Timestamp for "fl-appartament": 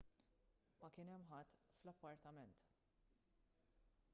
1.81-2.65